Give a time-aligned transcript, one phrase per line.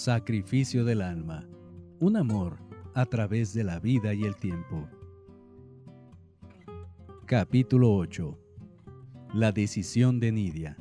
[0.00, 1.46] Sacrificio del alma.
[1.98, 2.56] Un amor
[2.94, 4.88] a través de la vida y el tiempo.
[7.26, 8.38] Capítulo 8.
[9.34, 10.78] La decisión de Nidia.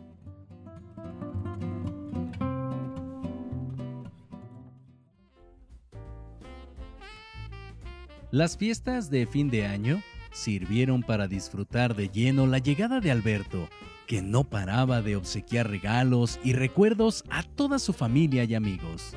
[8.32, 10.02] Las fiestas de fin de año
[10.32, 13.68] sirvieron para disfrutar de lleno la llegada de Alberto,
[14.10, 19.16] que no paraba de obsequiar regalos y recuerdos a toda su familia y amigos.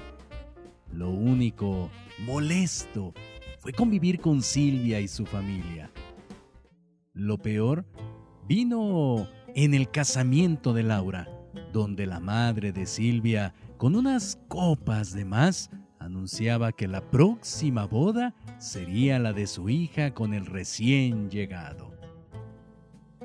[0.92, 1.91] Lo único
[2.27, 3.14] molesto
[3.59, 5.91] fue convivir con Silvia y su familia.
[7.14, 7.86] Lo peor
[8.47, 11.27] vino en el casamiento de Laura,
[11.72, 18.34] donde la madre de Silvia, con unas copas de más, anunciaba que la próxima boda
[18.59, 21.91] sería la de su hija con el recién llegado.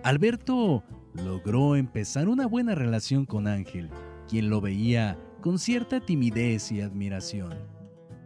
[0.01, 0.85] Alberto
[1.23, 3.89] logró empezar una buena relación con Ángel,
[4.27, 7.53] quien lo veía con cierta timidez y admiración.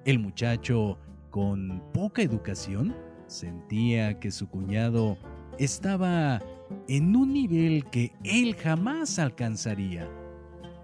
[0.06, 0.98] El muchacho,
[1.30, 2.96] con poca educación,
[3.28, 5.18] sentía que su cuñado
[5.58, 6.42] estaba
[6.88, 10.10] en un nivel que él jamás alcanzaría.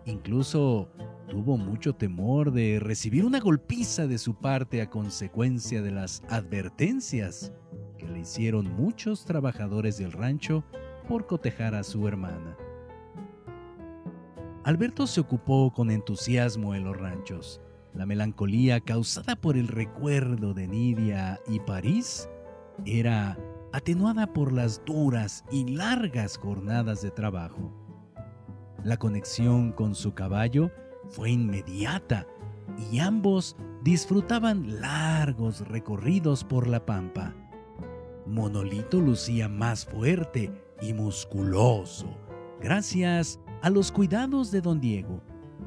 [0.06, 0.90] Incluso
[1.28, 7.52] tuvo mucho temor de recibir una golpiza de su parte a consecuencia de las advertencias
[7.98, 10.64] que le hicieron muchos trabajadores del rancho
[11.08, 12.58] por cotejar a su hermana.
[14.64, 17.62] Alberto se ocupó con entusiasmo en los ranchos.
[17.94, 22.30] La melancolía causada por el recuerdo de Nidia y París
[22.86, 23.38] era
[23.72, 27.72] atenuada por las duras y largas jornadas de trabajo.
[28.84, 30.70] La conexión con su caballo
[31.10, 32.28] fue inmediata
[32.92, 37.34] y ambos disfrutaban largos recorridos por la pampa.
[38.26, 42.08] Monolito lucía más fuerte y musculoso,
[42.62, 45.22] gracias a los cuidados de don Diego,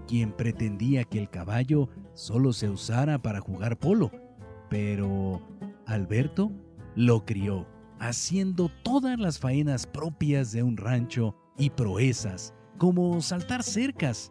[0.07, 4.11] quien pretendía que el caballo solo se usara para jugar polo,
[4.69, 5.41] pero
[5.87, 6.53] Alberto
[6.95, 7.67] lo crió,
[7.99, 14.31] haciendo todas las faenas propias de un rancho y proezas, como saltar cercas.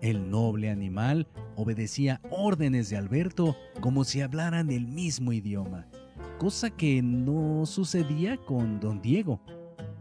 [0.00, 5.88] El noble animal obedecía órdenes de Alberto como si hablaran el mismo idioma
[6.38, 9.40] cosa que no sucedía con don Diego,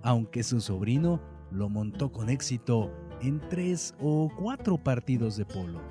[0.03, 1.19] aunque su sobrino
[1.51, 5.81] lo montó con éxito en tres o cuatro partidos de polo.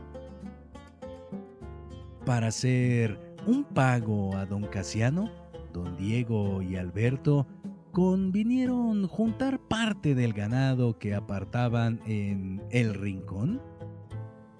[2.24, 5.30] Para hacer un pago a don Casiano,
[5.72, 7.46] don Diego y Alberto
[7.90, 13.60] convinieron juntar parte del ganado que apartaban en el rincón,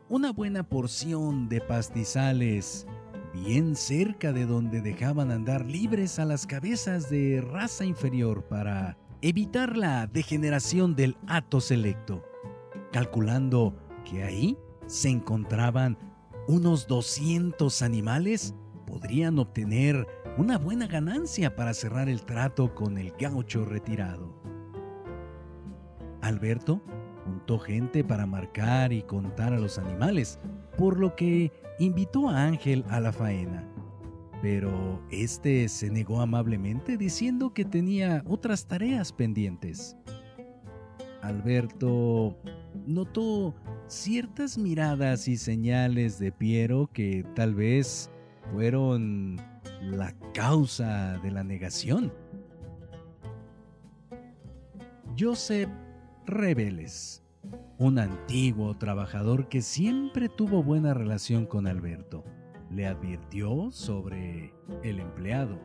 [0.09, 2.87] una buena porción de pastizales
[3.45, 9.77] bien cerca de donde dejaban andar libres a las cabezas de raza inferior para evitar
[9.77, 12.25] la degeneración del hato selecto,
[12.93, 15.99] calculando que ahí se encontraban
[16.49, 18.55] unos 200 animales,
[18.87, 20.07] podrían obtener
[20.39, 24.35] una buena ganancia para cerrar el trato con el gaucho retirado.
[26.23, 26.81] Alberto
[27.27, 30.39] juntó gente para marcar y contar a los animales,
[30.79, 33.69] por lo que invitó a Ángel a la faena.
[34.41, 39.97] Pero este se negó amablemente diciendo que tenía otras tareas pendientes.
[41.23, 42.37] Alberto
[42.87, 43.55] notó
[43.89, 48.11] ciertas miradas y señales de Piero que tal vez
[48.53, 49.37] fueron
[49.81, 52.13] la causa de la negación.
[55.19, 55.71] Joseph
[56.27, 57.23] Rebeles
[57.79, 62.25] un antiguo trabajador que siempre tuvo buena relación con Alberto.
[62.71, 65.61] Le advirtió sobre el empleado.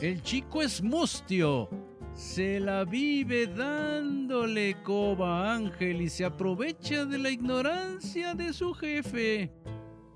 [0.00, 1.68] El chico es mustio.
[2.12, 8.72] Se la vive dándole coba a Ángel y se aprovecha de la ignorancia de su
[8.74, 9.52] jefe.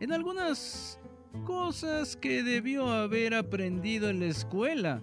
[0.01, 1.01] En algunas
[1.45, 5.03] cosas que debió haber aprendido en la escuela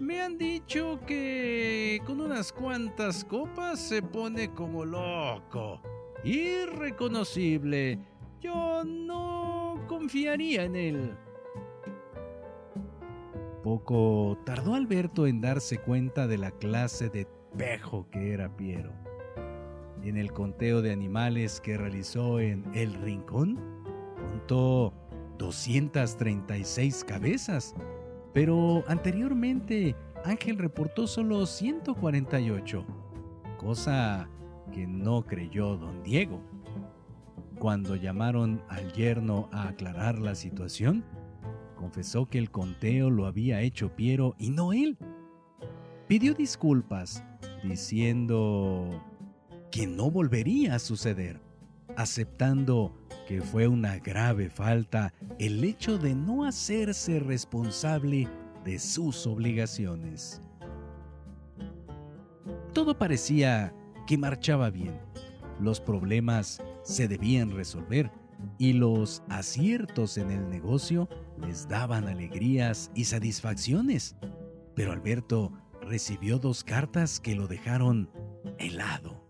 [0.00, 5.80] me han dicho que con unas cuantas copas se pone como loco.
[6.24, 7.98] Irreconocible.
[8.40, 11.16] Yo no confiaría en él.
[13.62, 17.26] Poco tardó Alberto en darse cuenta de la clase de
[17.56, 18.92] pejo que era Piero.
[20.02, 23.58] En el conteo de animales que realizó en El Rincón,
[24.30, 24.94] contó
[25.38, 27.74] 236 cabezas
[28.32, 32.84] pero anteriormente Ángel reportó solo 148,
[33.56, 34.28] cosa
[34.72, 36.40] que no creyó don Diego.
[37.58, 41.04] Cuando llamaron al yerno a aclarar la situación,
[41.76, 44.96] confesó que el conteo lo había hecho Piero y no él.
[46.06, 47.24] Pidió disculpas,
[47.64, 49.02] diciendo
[49.70, 51.40] que no volvería a suceder.
[51.96, 52.94] aceptando
[53.28, 58.26] que fue una grave falta el hecho de no hacerse responsable
[58.64, 60.40] de sus obligaciones.
[62.72, 63.74] Todo parecía
[64.06, 64.98] que marchaba bien.
[65.60, 68.10] Los problemas se debían resolver
[68.56, 74.16] y los aciertos en el negocio les daban alegrías y satisfacciones.
[74.74, 75.52] Pero Alberto
[75.82, 78.08] recibió dos cartas que lo dejaron
[78.56, 79.22] helado.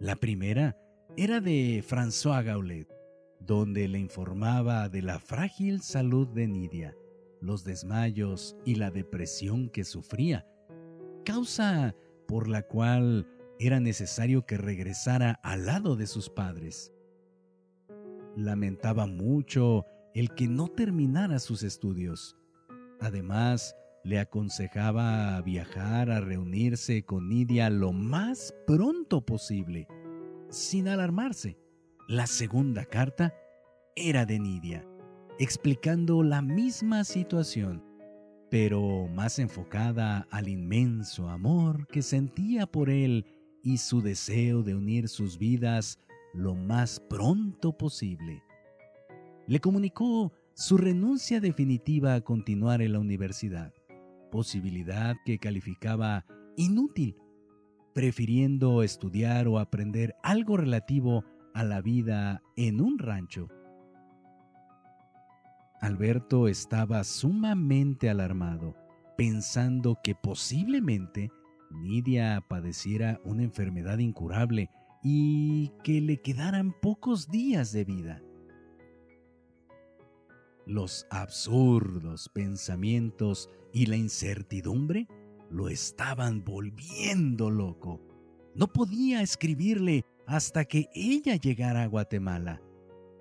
[0.00, 0.78] La primera
[1.20, 2.86] era de François Gaulet,
[3.40, 6.94] donde le informaba de la frágil salud de Nidia,
[7.40, 10.46] los desmayos y la depresión que sufría,
[11.24, 11.96] causa
[12.28, 13.26] por la cual
[13.58, 16.94] era necesario que regresara al lado de sus padres.
[18.36, 22.36] Lamentaba mucho el que no terminara sus estudios.
[23.00, 23.74] Además,
[24.04, 29.88] le aconsejaba viajar a reunirse con Nidia lo más pronto posible
[30.50, 31.58] sin alarmarse.
[32.08, 33.34] La segunda carta
[33.94, 34.86] era de Nidia,
[35.38, 37.84] explicando la misma situación,
[38.50, 43.26] pero más enfocada al inmenso amor que sentía por él
[43.62, 45.98] y su deseo de unir sus vidas
[46.32, 48.42] lo más pronto posible.
[49.46, 53.72] Le comunicó su renuncia definitiva a continuar en la universidad,
[54.30, 56.24] posibilidad que calificaba
[56.56, 57.16] inútil
[57.98, 63.48] prefiriendo estudiar o aprender algo relativo a la vida en un rancho.
[65.80, 68.76] Alberto estaba sumamente alarmado,
[69.16, 71.32] pensando que posiblemente
[71.72, 74.70] Nidia padeciera una enfermedad incurable
[75.02, 78.22] y que le quedaran pocos días de vida.
[80.66, 85.08] Los absurdos pensamientos y la incertidumbre
[85.50, 88.00] lo estaban volviendo loco.
[88.54, 92.60] No podía escribirle hasta que ella llegara a Guatemala.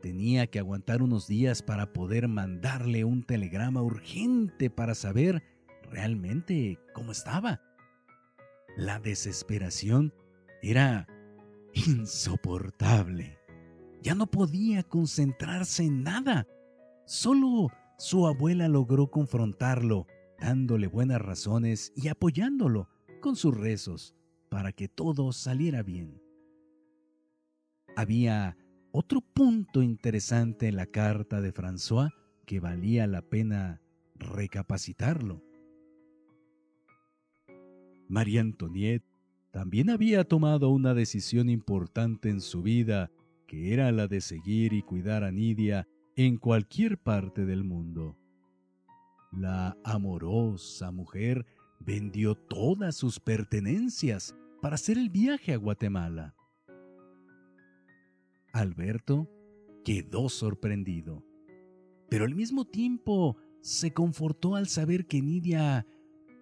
[0.02, 5.44] Tenía que aguantar unos días para poder mandarle un telegrama urgente para saber
[5.90, 7.62] realmente cómo estaba.
[8.76, 10.14] La desesperación
[10.62, 11.08] era
[11.74, 13.40] insoportable.
[14.02, 16.48] Ya no podía concentrarse en nada.
[17.06, 20.08] Solo su abuela logró confrontarlo
[20.40, 22.90] dándole buenas razones y apoyándolo
[23.22, 24.16] con sus rezos
[24.50, 26.22] para que todo saliera bien.
[27.96, 28.58] Había
[28.92, 32.12] otro punto interesante en la carta de François
[32.46, 33.82] que valía la pena
[34.16, 35.44] recapacitarlo.
[38.08, 39.06] María Antoniette
[39.52, 43.12] también había tomado una decisión importante en su vida,
[43.48, 48.18] que era la de seguir y cuidar a Nidia en cualquier parte del mundo.
[49.48, 51.46] La amorosa mujer
[51.80, 56.36] vendió todas sus pertenencias para hacer el viaje a Guatemala.
[58.52, 59.32] Alberto
[59.86, 61.24] quedó sorprendido,
[62.10, 65.88] pero al mismo tiempo se confortó al saber que Nidia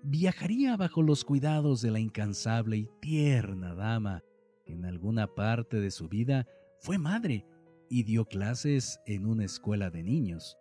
[0.01, 4.23] viajaría bajo los cuidados de la incansable y tierna dama
[4.65, 6.47] que en alguna parte de su vida
[6.79, 7.45] fue madre
[7.87, 10.57] y dio clases en una escuela de niños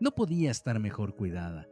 [0.00, 1.68] no podía estar mejor cuidada.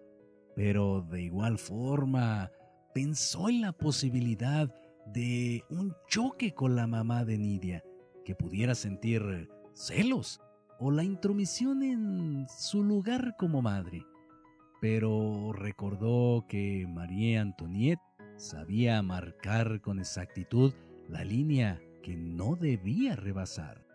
[0.59, 2.51] Pero de igual forma,
[2.93, 4.69] pensó en la posibilidad
[5.07, 7.85] de un choque con la mamá de Nidia,
[8.25, 10.41] que pudiera sentir celos
[10.81, 14.05] o la intromisión en su lugar como madre.
[14.81, 18.03] Pero recordó que María Antoniette
[18.35, 20.75] sabía marcar con exactitud
[21.09, 23.87] la línea que no debía rebasar.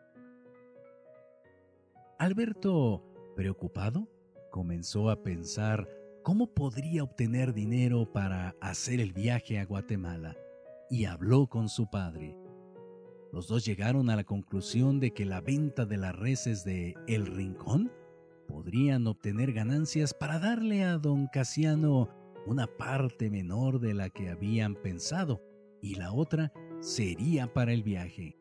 [2.19, 3.03] Alberto,
[3.35, 4.07] preocupado,
[4.49, 5.89] comenzó a pensar
[6.23, 10.37] cómo podría obtener dinero para hacer el viaje a Guatemala
[10.89, 12.37] y habló con su padre.
[13.31, 17.25] Los dos llegaron a la conclusión de que la venta de las reses de El
[17.25, 17.91] Rincón
[18.47, 22.09] podrían obtener ganancias para darle a don Casiano
[22.45, 25.41] una parte menor de la que habían pensado
[25.81, 28.37] y la otra sería para el viaje.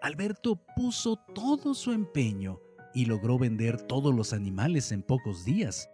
[0.00, 2.60] Alberto puso todo su empeño
[2.94, 5.90] y logró vender todos los animales en pocos días.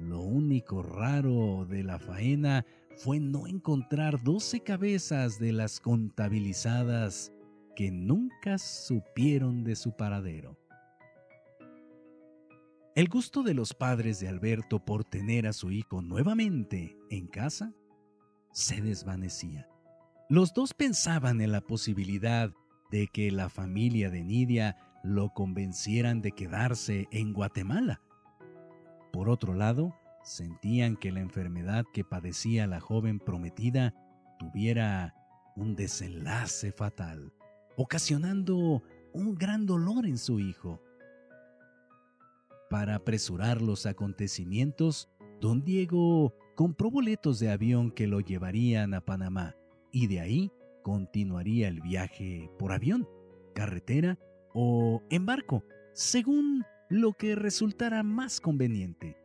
[0.00, 2.64] Lo único raro de la faena
[2.96, 7.32] fue no encontrar doce cabezas de las contabilizadas
[7.74, 10.56] que nunca supieron de su paradero.
[12.94, 17.72] El gusto de los padres de Alberto por tener a su hijo nuevamente en casa
[18.50, 19.68] se desvanecía.
[20.28, 22.52] Los dos pensaban en la posibilidad
[22.90, 28.02] de que la familia de Nidia lo convencieran de quedarse en Guatemala.
[29.12, 33.94] Por otro lado, sentían que la enfermedad que padecía la joven prometida
[34.38, 35.14] tuviera
[35.56, 37.32] un desenlace fatal,
[37.76, 40.82] ocasionando un gran dolor en su hijo.
[42.70, 45.08] Para apresurar los acontecimientos,
[45.40, 49.56] don Diego compró boletos de avión que lo llevarían a Panamá
[49.90, 53.08] y de ahí continuaría el viaje por avión,
[53.54, 54.18] carretera
[54.52, 59.16] o en barco, según lo que resultara más conveniente.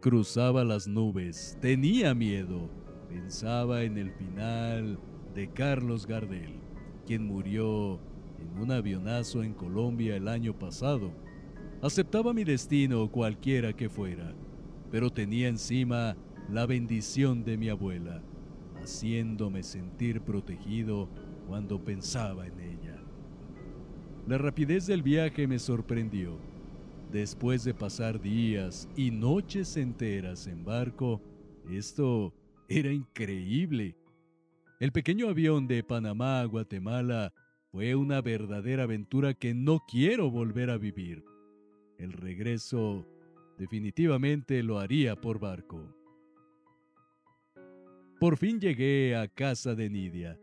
[0.00, 2.68] Cruzaba las nubes, tenía miedo,
[3.08, 5.00] pensaba en el final
[5.34, 6.60] de Carlos Gardel,
[7.06, 7.98] quien murió
[8.38, 11.10] en un avionazo en Colombia el año pasado.
[11.80, 14.34] Aceptaba mi destino cualquiera que fuera,
[14.90, 16.18] pero tenía encima
[16.50, 18.22] la bendición de mi abuela,
[18.82, 21.08] haciéndome sentir protegido
[21.46, 22.73] cuando pensaba en ella.
[24.26, 26.38] La rapidez del viaje me sorprendió.
[27.12, 31.20] Después de pasar días y noches enteras en barco,
[31.70, 32.32] esto
[32.66, 33.94] era increíble.
[34.80, 37.34] El pequeño avión de Panamá a Guatemala
[37.70, 41.22] fue una verdadera aventura que no quiero volver a vivir.
[41.98, 43.06] El regreso
[43.58, 45.94] definitivamente lo haría por barco.
[48.18, 50.40] Por fin llegué a casa de Nidia,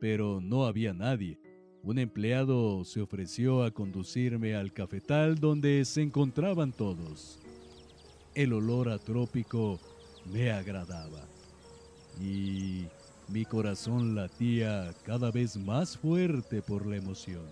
[0.00, 1.38] pero no había nadie.
[1.84, 7.40] Un empleado se ofreció a conducirme al cafetal donde se encontraban todos.
[8.34, 9.80] El olor a trópico
[10.32, 11.26] me agradaba
[12.20, 12.86] y
[13.28, 17.46] mi corazón latía cada vez más fuerte por la emoción.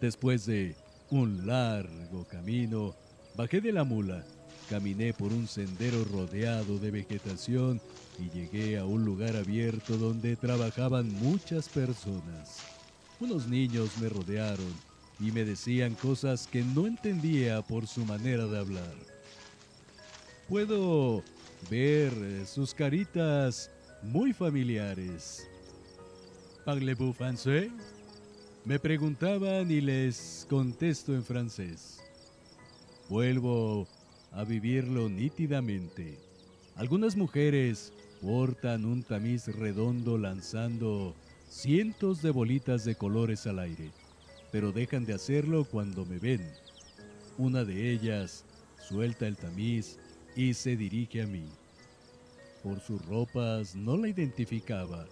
[0.00, 0.76] Después de
[1.10, 2.94] un largo camino,
[3.36, 4.24] bajé de la mula,
[4.70, 7.82] caminé por un sendero rodeado de vegetación
[8.18, 12.60] y llegué a un lugar abierto donde trabajaban muchas personas.
[13.20, 14.74] Unos niños me rodearon
[15.18, 18.94] y me decían cosas que no entendía por su manera de hablar.
[20.48, 21.22] Puedo
[21.70, 22.12] ver
[22.46, 23.70] sus caritas
[24.02, 25.46] muy familiares.
[26.64, 27.70] ¿Parlez-vous français?
[28.64, 32.00] Me preguntaban y les contesto en francés.
[33.08, 33.86] Vuelvo
[34.32, 36.18] a vivirlo nítidamente.
[36.74, 37.92] Algunas mujeres
[38.26, 41.14] portan un tamiz redondo lanzando
[41.48, 43.92] cientos de bolitas de colores al aire,
[44.50, 46.44] pero dejan de hacerlo cuando me ven.
[47.38, 48.44] Una de ellas
[48.88, 50.00] suelta el tamiz
[50.34, 51.44] y se dirige a mí.
[52.64, 55.06] Por sus ropas no la identificaba,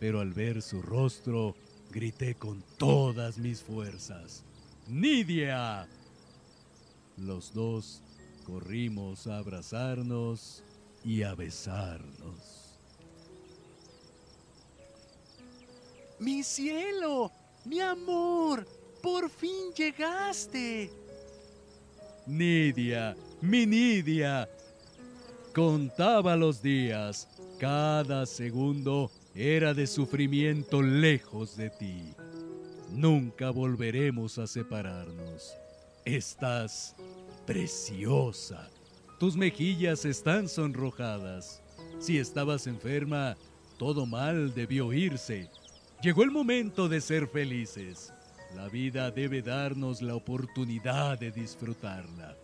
[0.00, 1.54] pero al ver su rostro
[1.92, 4.42] grité con todas mis fuerzas.
[4.88, 5.86] ¡Nidia!
[7.16, 8.02] Los dos
[8.44, 10.64] corrimos a abrazarnos
[11.06, 12.76] y a besarnos.
[16.18, 17.30] ¡Mi cielo!
[17.64, 18.66] ¡Mi amor!
[19.00, 20.90] ¡Por fin llegaste!
[22.26, 24.48] Nidia, mi Nidia,
[25.56, 32.12] Contaba los días, cada segundo era de sufrimiento lejos de ti.
[32.90, 35.54] Nunca volveremos a separarnos.
[36.04, 36.94] Estás
[37.46, 38.68] preciosa.
[39.18, 41.62] Tus mejillas están sonrojadas.
[41.98, 43.34] Si estabas enferma,
[43.78, 45.48] todo mal debió irse.
[46.02, 48.12] Llegó el momento de ser felices.
[48.54, 52.36] La vida debe darnos la oportunidad de disfrutarla.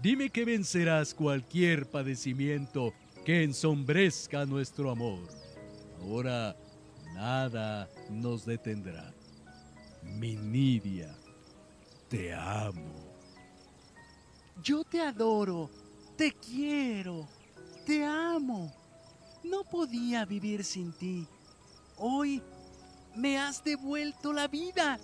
[0.00, 2.92] Dime que vencerás cualquier padecimiento
[3.24, 5.26] que ensombrezca nuestro amor.
[6.00, 6.56] Ahora
[7.12, 9.12] nada nos detendrá.
[10.02, 11.12] Mi Nidia,
[12.08, 13.14] te amo.
[14.62, 15.70] Yo te adoro,
[16.16, 17.26] te quiero,
[17.86, 18.72] te amo.
[19.42, 21.26] No podía vivir sin ti.
[21.96, 22.42] Hoy
[23.14, 24.98] me has devuelto la vida.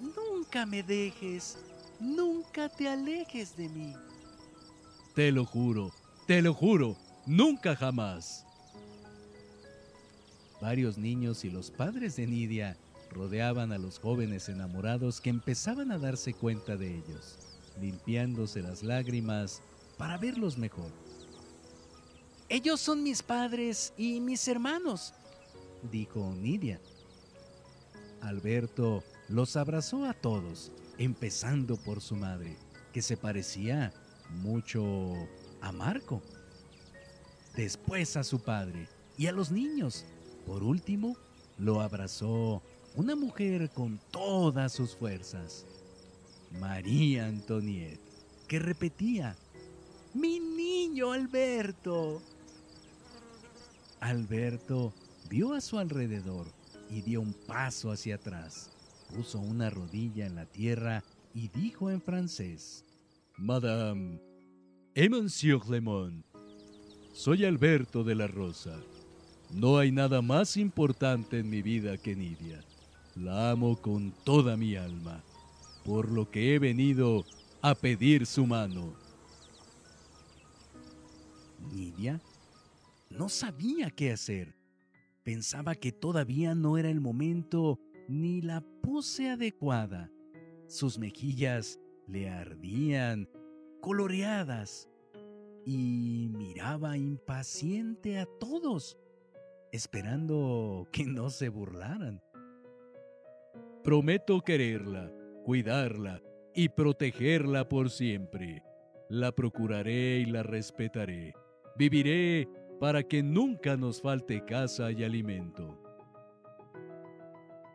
[0.00, 1.58] Nunca me dejes,
[2.00, 3.94] nunca te alejes de mí.
[5.14, 5.92] Te lo juro,
[6.26, 8.46] te lo juro, nunca jamás.
[10.60, 12.76] Varios niños y los padres de Nidia
[13.10, 17.38] rodeaban a los jóvenes enamorados que empezaban a darse cuenta de ellos,
[17.80, 19.60] limpiándose las lágrimas
[20.02, 20.90] para verlos mejor.
[22.48, 25.14] Ellos son mis padres y mis hermanos,
[25.92, 26.80] dijo Nidia.
[28.20, 32.56] Alberto los abrazó a todos, empezando por su madre,
[32.92, 33.92] que se parecía
[34.28, 35.12] mucho
[35.60, 36.20] a Marco,
[37.54, 40.04] después a su padre y a los niños.
[40.48, 41.16] Por último,
[41.58, 42.60] lo abrazó
[42.96, 45.64] una mujer con todas sus fuerzas,
[46.58, 48.00] María Antoniette,
[48.48, 49.36] que repetía,
[50.14, 52.20] Mi niño Alberto.
[54.00, 54.92] Alberto
[55.30, 56.46] vio a su alrededor
[56.90, 58.70] y dio un paso hacia atrás,
[59.14, 61.02] puso una rodilla en la tierra
[61.34, 62.84] y dijo en francés,
[63.38, 64.20] Madame,
[64.94, 66.22] et Monsieur Lemon,
[67.14, 68.78] soy Alberto de la Rosa.
[69.50, 72.60] No hay nada más importante en mi vida que Nidia.
[73.14, 75.22] La amo con toda mi alma,
[75.84, 77.24] por lo que he venido
[77.62, 79.01] a pedir su mano.
[81.62, 82.20] Nidia
[83.10, 84.54] no sabía qué hacer.
[85.22, 87.78] Pensaba que todavía no era el momento
[88.08, 90.10] ni la pose adecuada.
[90.66, 93.28] Sus mejillas le ardían,
[93.80, 94.88] coloreadas,
[95.64, 98.98] y miraba impaciente a todos
[99.72, 102.20] esperando que no se burlaran.
[103.82, 105.10] Prometo quererla,
[105.44, 106.22] cuidarla
[106.54, 108.62] y protegerla por siempre.
[109.08, 111.34] La procuraré y la respetaré.
[111.76, 112.48] Viviré
[112.80, 115.78] para que nunca nos falte casa y alimento.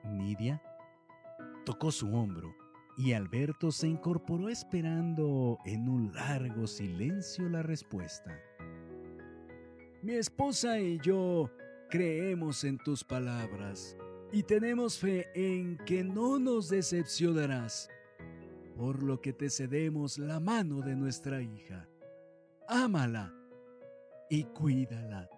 [0.03, 0.61] Nidia
[1.65, 2.53] tocó su hombro
[2.97, 8.39] y Alberto se incorporó esperando en un largo silencio la respuesta.
[10.01, 11.49] Mi esposa y yo
[11.89, 13.95] Creemos en tus palabras
[14.33, 17.89] y tenemos fe en que no nos decepcionarás,
[18.75, 21.87] por lo que te cedemos la mano de nuestra hija.
[22.67, 23.33] Ámala
[24.29, 25.29] y cuídala.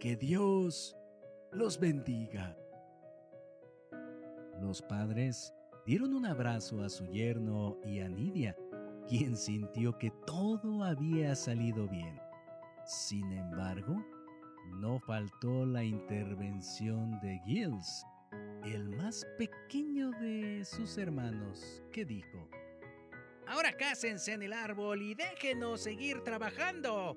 [0.00, 0.96] Que Dios
[1.52, 2.56] los bendiga.
[4.60, 5.54] Los padres
[5.86, 8.56] dieron un abrazo a su yerno y a Nidia,
[9.08, 12.20] quien sintió que todo había salido bien.
[12.84, 14.04] Sin embargo,
[14.80, 18.04] no faltó la intervención de Gilles,
[18.64, 22.48] el más pequeño de sus hermanos, que dijo,
[23.46, 27.16] Ahora cásense en el árbol y déjenos seguir trabajando.